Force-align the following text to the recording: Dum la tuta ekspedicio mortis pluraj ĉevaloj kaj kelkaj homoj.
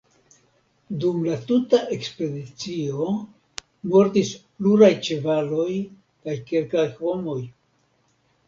Dum 1.01 1.19
la 1.25 1.35
tuta 1.49 1.79
ekspedicio 1.95 3.05
mortis 3.91 4.33
pluraj 4.47 4.91
ĉevaloj 5.09 5.69
kaj 5.91 6.39
kelkaj 6.51 6.89
homoj. 6.99 7.41